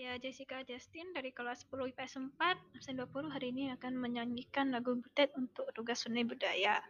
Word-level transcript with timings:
Saya 0.00 0.16
Jessica 0.16 0.64
Justin 0.64 1.12
dari 1.12 1.28
kelas 1.28 1.68
10 1.68 1.92
IPS 1.92 2.32
4, 2.32 2.32
absen 2.72 2.96
20 2.96 3.36
hari 3.36 3.52
ini 3.52 3.68
akan 3.76 4.00
menyanyikan 4.00 4.72
lagu 4.72 4.96
Butet 4.96 5.28
untuk 5.36 5.68
tugas 5.76 6.08
seni 6.08 6.24
budaya. 6.24 6.80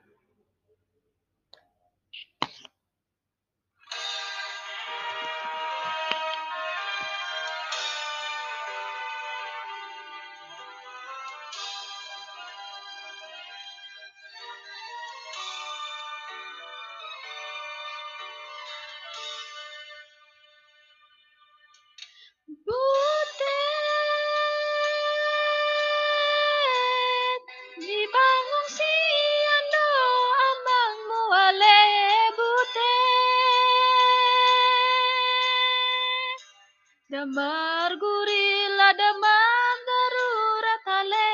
Damar 37.10 37.90
gurila 38.02 38.88
damam 38.98 39.78
darurat 39.88 40.86
ale 40.98 41.30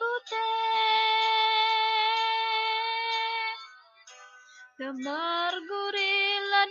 butet 0.00 0.38
Damar 4.80 5.54
gurila 5.68 6.62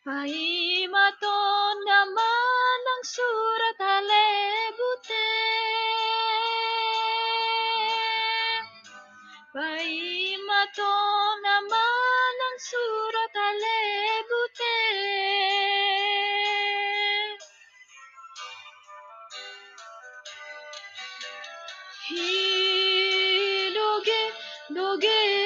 Paimaton 0.00 1.76
naman 1.84 2.80
ang 2.88 3.04
surat 3.04 3.76
halebute. 3.76 5.28
Paimaton 9.52 11.36
naman 11.44 12.32
ang 12.32 12.58
surat 12.64 13.32
halebute. 13.44 14.72
Hilugi, 22.08 23.68
lugi, 23.76 24.24
lugi. 24.72 25.39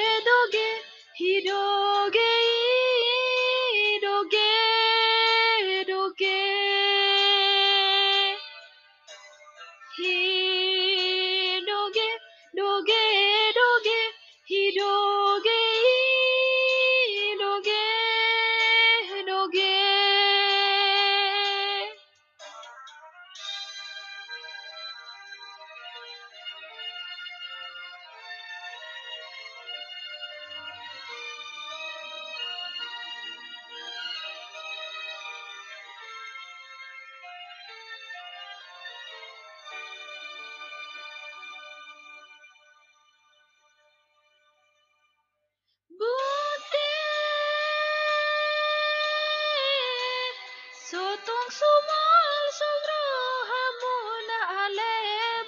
Sotong 50.85 51.49
sumal 51.57 52.43
sugroha 52.57 53.63
muna 53.81 54.39
ale 54.63 54.95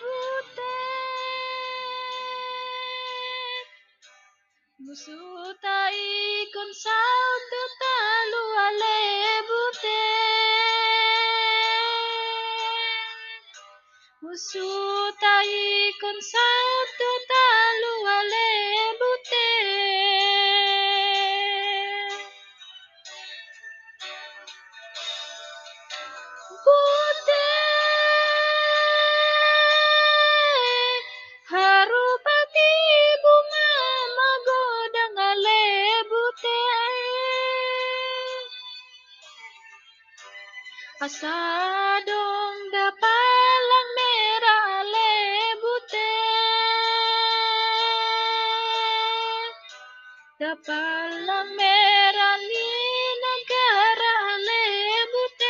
butet 0.01 0.57
Musutai 4.81 6.01
kon 6.53 6.71
salto 6.83 7.61
talu 7.81 8.43
ale 8.65 8.97
butet 9.49 9.85
Musutai 14.25 15.53
kon 16.01 16.17
salto 16.33 17.09
talu 17.31 17.93
ale 18.17 18.46
Asadong 41.07 42.59
dapalang 42.67 43.89
merah 43.95 44.83
ale 44.83 45.15
butet 45.63 46.03
Dapalang 50.35 51.47
merah 51.55 52.35
ni 52.43 52.67
negara 53.23 54.35
ale 54.35 54.67
butet 55.15 55.47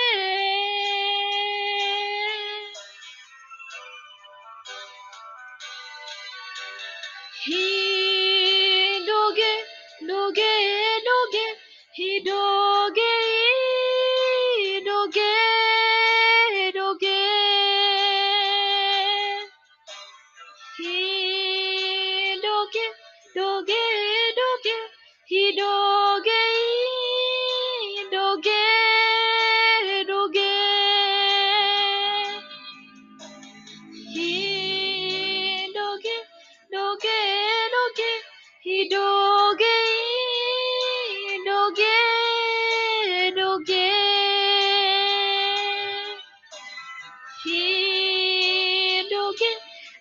Hidoge, 7.50 9.54
doge, 10.06 10.54
doge, 11.02 11.50
hidoge, 11.98 12.22
doge, 12.22 13.07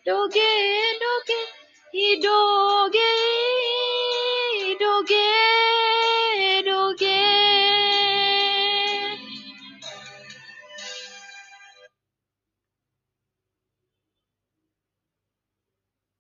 doge 0.07 0.51
doge 1.03 1.39
he 1.93 2.21
doge 2.23 3.26